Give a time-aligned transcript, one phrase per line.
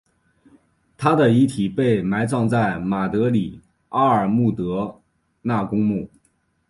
[0.97, 4.99] 她的遗体被埋葬在马德里阿尔穆德
[5.43, 6.09] 纳公墓。